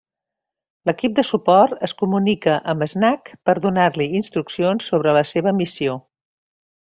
[0.89, 5.99] L'equip de suport es comunica amb Snake per donar-li instruccions sobre la seva missió.